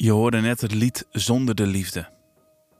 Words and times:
Je 0.00 0.10
hoorde 0.10 0.40
net 0.40 0.60
het 0.60 0.74
lied 0.74 1.06
Zonder 1.10 1.54
de 1.54 1.66
Liefde. 1.66 2.08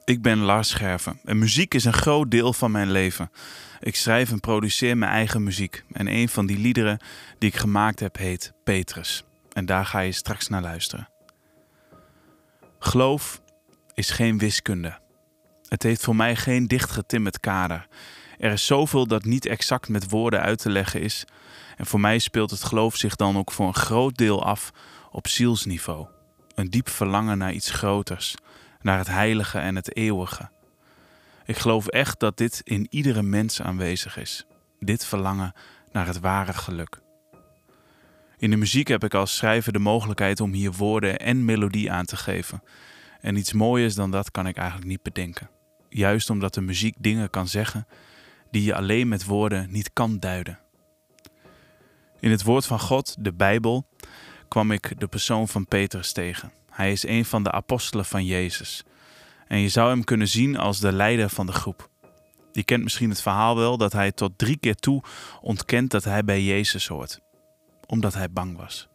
Ik 0.05 0.23
ben 0.23 0.39
Lars 0.39 0.69
Scherven 0.69 1.21
en 1.25 1.39
muziek 1.39 1.75
is 1.75 1.85
een 1.85 1.93
groot 1.93 2.31
deel 2.31 2.53
van 2.53 2.71
mijn 2.71 2.91
leven. 2.91 3.31
Ik 3.81 3.97
schrijf 3.97 4.31
en 4.31 4.41
produceer 4.41 4.97
mijn 4.97 5.13
eigen 5.13 5.43
muziek. 5.43 5.85
En 5.93 6.07
een 6.07 6.29
van 6.29 6.47
die 6.47 6.59
liederen 6.59 6.99
die 7.39 7.49
ik 7.49 7.57
gemaakt 7.57 8.01
heb 8.01 8.17
heet 8.17 8.53
Petrus. 8.65 9.25
En 9.53 9.67
daar 9.67 9.87
ga 9.87 9.99
je 10.01 10.13
straks 10.13 10.49
naar 10.49 10.63
luisteren. 10.63 11.09
Geloof 12.79 13.43
is 13.95 14.11
geen 14.11 14.39
wiskunde. 14.39 14.99
Het 15.69 15.83
heeft 15.83 16.05
voor 16.05 16.17
mij 16.17 16.37
geen 16.37 16.67
dichtgetimmerd 16.67 17.41
kader. 17.41 17.87
Er 18.39 18.53
is 18.53 18.67
zoveel 18.67 19.07
dat 19.07 19.25
niet 19.25 19.47
exact 19.47 19.89
met 19.89 20.11
woorden 20.11 20.41
uit 20.41 20.59
te 20.59 20.71
leggen 20.71 21.01
is. 21.01 21.25
En 21.77 21.87
voor 21.87 22.01
mij 22.01 22.19
speelt 22.19 22.51
het 22.51 22.65
geloof 22.65 22.97
zich 22.97 23.17
dan 23.17 23.37
ook 23.37 23.53
voor 23.53 23.67
een 23.67 23.75
groot 23.75 24.17
deel 24.17 24.45
af 24.45 24.71
op 25.11 25.29
zielsniveau. 25.29 26.17
Een 26.59 26.71
diep 26.71 26.89
verlangen 26.89 27.39
naar 27.39 27.53
iets 27.53 27.71
groters, 27.71 28.35
naar 28.81 28.99
het 28.99 29.07
heilige 29.07 29.59
en 29.59 29.77
het 29.77 29.97
eeuwige. 29.97 30.51
Ik 31.45 31.57
geloof 31.57 31.87
echt 31.87 32.21
dat 32.21 32.37
dit 32.37 32.61
in 32.65 32.87
iedere 32.91 33.23
mens 33.23 33.63
aanwezig 33.63 34.17
is. 34.17 34.47
Dit 34.81 35.05
verlangen 35.05 35.53
naar 35.93 36.07
het 36.07 36.21
ware 36.21 36.53
geluk. 36.53 37.01
In 38.39 38.51
de 38.51 38.57
muziek 38.57 38.89
heb 38.89 39.05
ik 39.05 39.15
als 39.15 39.37
schrijver 39.37 39.73
de 39.73 39.79
mogelijkheid 39.79 40.41
om 40.41 40.53
hier 40.53 40.73
woorden 40.73 41.19
en 41.19 41.45
melodie 41.45 41.93
aan 41.93 42.05
te 42.05 42.17
geven. 42.17 42.63
En 43.21 43.37
iets 43.37 43.53
mooiers 43.53 43.95
dan 43.95 44.11
dat 44.11 44.31
kan 44.31 44.47
ik 44.47 44.57
eigenlijk 44.57 44.89
niet 44.89 45.03
bedenken. 45.03 45.51
Juist 45.89 46.31
omdat 46.31 46.55
de 46.55 46.61
muziek 46.61 46.95
dingen 46.99 47.31
kan 47.31 47.49
zeggen 47.49 47.87
die 48.51 48.65
je 48.65 48.75
alleen 48.75 49.09
met 49.09 49.25
woorden 49.25 49.71
niet 49.71 49.93
kan 49.93 50.19
duiden. 50.19 50.59
In 52.21 52.31
het 52.31 52.43
woord 52.43 52.67
van 52.67 52.81
God, 52.81 53.17
de 53.19 53.33
Bijbel, 53.33 53.87
kwam 54.49 54.71
ik 54.71 55.01
de 55.01 55.07
persoon 55.07 55.49
van 55.49 55.67
Petrus 55.67 56.13
tegen. 56.13 56.53
Hij 56.71 56.93
is 56.93 57.07
een 57.07 57.25
van 57.25 57.43
de 57.43 57.53
apostelen 57.53 58.05
van 58.05 58.25
Jezus. 58.25 58.85
En 59.47 59.59
je 59.59 59.69
zou 59.69 59.89
hem 59.89 60.05
kunnen 60.05 60.29
zien 60.29 60.57
als 60.57 60.81
de 60.81 60.93
leider 60.93 61.29
van 61.29 61.47
de 61.47 61.53
groep. 61.53 61.89
Je 62.53 62.65
kent 62.65 62.83
misschien 62.83 63.11
het 63.11 63.23
verhaal 63.23 63.57
wel 63.57 63.77
dat 63.77 63.93
hij 63.93 64.13
tot 64.13 64.39
drie 64.39 64.57
keer 64.57 64.75
toe 64.75 65.03
ontkent 65.41 65.91
dat 65.91 66.05
hij 66.05 66.25
bij 66.25 66.43
Jezus 66.43 66.87
hoort, 66.87 67.21
omdat 67.87 68.15
hij 68.15 68.31
bang 68.31 68.57
was. 68.57 68.89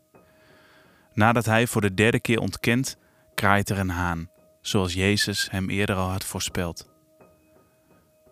Nadat 1.13 1.45
hij 1.45 1.67
voor 1.67 1.81
de 1.81 1.93
derde 1.93 2.19
keer 2.19 2.39
ontkent, 2.39 2.97
kraait 3.33 3.69
er 3.69 3.79
een 3.79 3.89
haan, 3.89 4.29
zoals 4.61 4.93
Jezus 4.93 5.47
hem 5.51 5.69
eerder 5.69 5.95
al 5.95 6.09
had 6.09 6.25
voorspeld. 6.25 6.91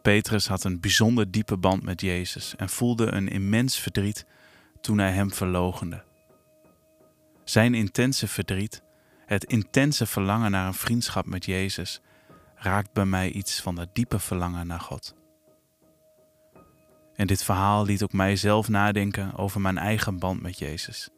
Petrus 0.02 0.48
had 0.48 0.64
een 0.64 0.80
bijzonder 0.80 1.32
diepe 1.32 1.58
band 1.58 1.84
met 1.84 2.02
Jezus 2.02 2.56
en 2.58 2.70
voelde 2.70 3.12
een 3.12 3.28
immens 3.28 3.80
verdriet 3.80 4.26
toen 4.82 4.98
hij 4.98 5.12
hem 5.12 5.34
verlogende. 5.34 6.04
Zijn 7.52 7.74
intense 7.74 8.28
verdriet, 8.28 8.84
het 9.26 9.44
intense 9.44 10.06
verlangen 10.06 10.52
naar 10.52 10.68
een 10.68 10.74
vriendschap 10.74 11.26
met 11.26 11.46
Jezus, 11.46 12.02
raakt 12.56 12.94
bij 12.94 13.06
mij 13.06 13.32
iets 13.32 13.62
van 13.62 13.76
dat 13.76 13.96
diepe 13.96 14.20
verlangen 14.20 14.68
naar 14.68 14.80
God. 14.80 15.16
En 17.16 17.28
dit 17.28 17.44
verhaal 17.44 17.86
liet 17.86 18.04
ook 18.04 18.14
mij 18.14 18.36
zelf 18.36 18.70
nadenken 18.70 19.36
over 19.38 19.62
mijn 19.62 19.78
eigen 19.78 20.20
band 20.20 20.42
met 20.42 20.60
Jezus. 20.60 21.10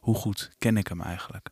Hoe 0.00 0.14
goed 0.14 0.50
ken 0.58 0.76
ik 0.76 0.86
hem 0.86 1.00
eigenlijk? 1.00 1.50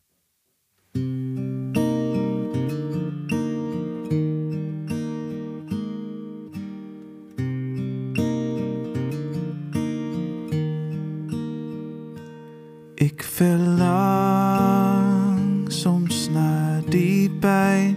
Verlang 13.82 15.72
soms 15.72 16.28
naar 16.28 16.82
die 16.88 17.30
pijn 17.30 17.96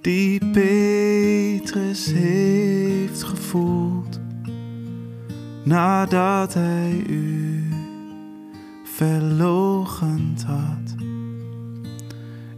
die 0.00 0.50
Petrus 0.50 2.12
heeft 2.12 3.22
gevoeld 3.22 4.20
nadat 5.64 6.54
hij 6.54 7.04
u 7.08 7.62
verlogend 8.84 10.44
had. 10.44 10.94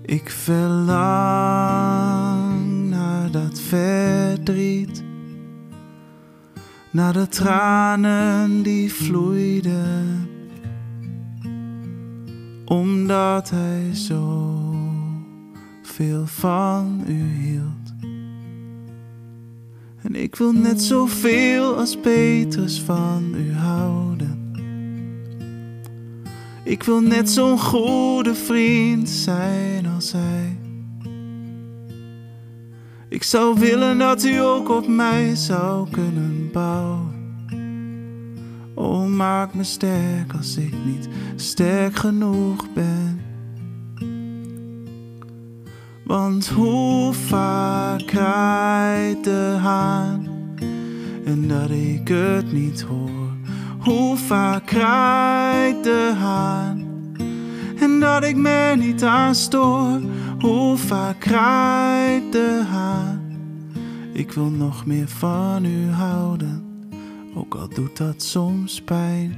Ik 0.02 0.30
verlang 0.30 0.96
naar 2.88 3.30
dat 3.30 3.60
verdriet, 3.60 5.04
naar 6.90 7.12
de 7.12 7.28
tranen 7.28 8.62
die 8.62 8.92
vloeiden 8.94 10.34
omdat 12.66 13.50
hij 13.50 13.94
zo 13.94 14.54
veel 15.82 16.26
van 16.26 17.04
u 17.06 17.22
hield. 17.22 17.94
En 20.02 20.14
ik 20.14 20.34
wil 20.34 20.52
net 20.52 20.82
zoveel 20.82 21.76
als 21.76 21.96
Petrus 21.96 22.80
van 22.80 23.34
u 23.34 23.52
houden. 23.52 24.52
Ik 26.62 26.82
wil 26.82 27.00
net 27.00 27.30
zo'n 27.30 27.58
goede 27.58 28.34
vriend 28.34 29.08
zijn 29.08 29.86
als 29.86 30.12
hij. 30.12 30.58
Ik 33.08 33.22
zou 33.22 33.58
willen 33.58 33.98
dat 33.98 34.24
u 34.24 34.38
ook 34.38 34.68
op 34.68 34.88
mij 34.88 35.34
zou 35.34 35.90
kunnen 35.90 36.50
bouwen. 36.52 37.15
Oh, 38.78 39.06
maak 39.06 39.54
me 39.54 39.64
sterk 39.64 40.32
als 40.36 40.56
ik 40.56 40.74
niet 40.84 41.08
sterk 41.36 41.96
genoeg 41.96 42.72
ben. 42.72 43.20
Want 46.04 46.48
hoe 46.48 47.12
vaak 47.12 48.06
kraait 48.06 49.24
de 49.24 49.56
haan 49.60 50.28
en 51.24 51.48
dat 51.48 51.70
ik 51.70 52.08
het 52.08 52.52
niet 52.52 52.80
hoor. 52.80 53.36
Hoe 53.78 54.16
vaak 54.16 54.66
kraait 54.66 55.84
de 55.84 56.12
haan 56.18 56.86
en 57.78 58.00
dat 58.00 58.24
ik 58.24 58.36
me 58.36 58.74
niet 58.78 59.04
aan 59.04 59.34
stoor. 59.34 60.00
Hoe 60.38 60.76
vaak 60.76 61.20
kraait 61.20 62.32
de 62.32 62.62
haan. 62.70 63.20
Ik 64.12 64.32
wil 64.32 64.50
nog 64.50 64.86
meer 64.86 65.08
van 65.08 65.64
u 65.64 65.90
houden, 65.90 66.65
ook 67.36 67.54
al 67.54 67.68
doet 67.68 67.96
dat 67.96 68.22
soms 68.22 68.82
pijn. 68.82 69.36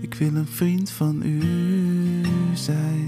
Ik 0.00 0.14
wil 0.14 0.34
een 0.34 0.46
vriend 0.46 0.90
van 0.90 1.22
u 1.22 1.40
zijn. 2.54 3.06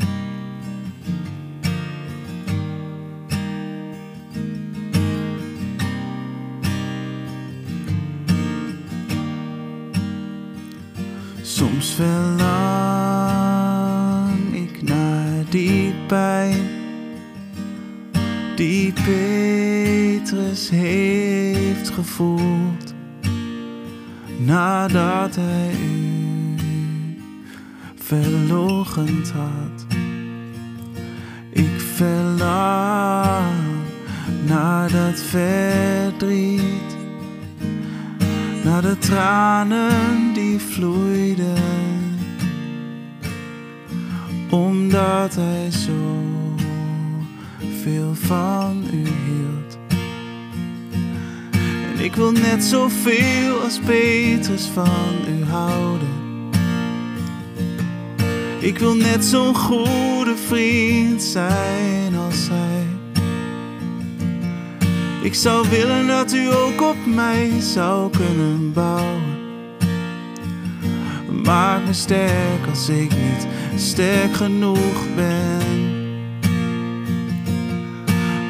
Soms 11.43 11.95
verlang 11.95 12.45
ik 14.55 14.83
naar 14.83 15.45
die 15.51 15.95
pijn 16.07 16.83
die 18.57 18.93
Petrus 18.93 20.71
heeft 20.71 21.91
gevoeld 21.91 22.84
nadat 24.39 25.37
hij 25.37 25.75
u 25.75 26.15
verlogend 27.95 29.31
had. 29.31 29.87
Ik 31.51 31.81
verlang 31.95 33.55
naar 34.47 34.91
dat 34.91 35.21
verdriet 35.21 36.85
naar 38.65 38.83
de 38.83 38.99
tranen 38.99 40.33
die 40.35 40.59
vloeiden, 40.59 42.17
omdat 44.51 45.35
hij 45.35 45.71
zo 45.71 46.25
veel 47.83 48.15
van 48.15 48.85
u 48.93 49.03
hield. 49.03 49.74
Ik 52.05 52.15
wil 52.15 52.33
net 52.33 52.65
zoveel 52.65 53.61
als 53.63 53.79
Petrus 53.79 54.67
van 54.67 55.15
u 55.29 55.45
houden. 55.45 56.09
Ik 58.59 58.79
wil 58.79 58.95
net 58.95 59.25
zo'n 59.25 59.55
goede 59.55 60.37
vriend 60.47 61.23
zijn 61.23 62.17
als 62.27 62.49
hij. 62.51 62.87
Ik 65.23 65.35
zou 65.35 65.69
willen 65.69 66.07
dat 66.07 66.33
u 66.33 66.53
ook 66.53 66.83
op 66.83 66.97
mij 67.07 67.51
zou 67.61 68.11
kunnen 68.11 68.73
bouwen. 68.73 69.39
Maak 71.45 71.87
me 71.87 71.93
sterk 71.93 72.67
als 72.71 72.89
ik 72.89 73.11
niet 73.11 73.47
sterk 73.77 74.35
genoeg 74.35 75.15
ben. 75.17 75.93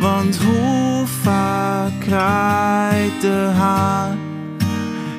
Want 0.00 0.36
hoe 0.36 1.06
vaak 1.06 2.00
kraait 2.00 2.73
de 3.24 3.50
haan 3.56 4.18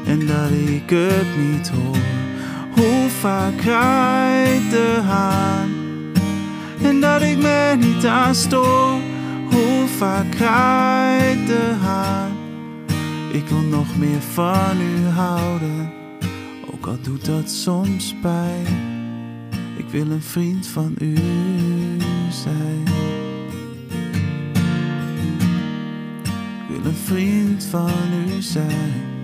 en 0.06 0.28
dat 0.28 0.52
ik 0.52 0.90
het 0.90 1.38
niet 1.38 1.70
hoor. 1.70 1.98
Hoe 2.72 3.10
vaak 3.10 3.58
kraait 3.58 4.70
de 4.70 5.02
haan 5.08 5.70
en 6.82 7.04
er 7.04 7.78
niet 7.78 8.06
aan 8.06 8.36
stoor. 8.36 9.00
Hoe 9.50 9.88
vaak 9.98 10.32
kraait 10.32 11.48
de 11.48 11.74
haan? 11.82 12.32
Ik 13.32 13.48
wil 13.48 13.62
nog 13.62 13.98
meer 13.98 14.22
van 14.22 14.82
u 14.82 15.08
houden, 15.08 15.94
ook 16.74 16.86
al 16.88 16.98
doet 17.02 17.26
dat 17.26 17.50
soms 17.50 18.16
pijn. 18.22 18.66
Ik 19.78 19.90
wil 19.90 20.12
een 20.12 20.22
vriend 20.22 20.68
van 20.68 20.96
u 21.00 21.16
zijn. 22.30 23.25
Ik 26.86 26.92
wil 26.92 27.00
een 27.00 27.06
vriend 27.06 27.64
van 27.64 28.14
u 28.28 28.42
zijn. 28.42 29.15